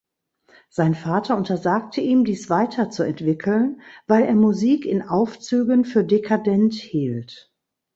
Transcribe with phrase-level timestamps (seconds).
[0.71, 7.53] Sein Vater untersagte ihm, dies weiterzuentwickeln, weil er Musik in Aufzügen für dekadent hielt.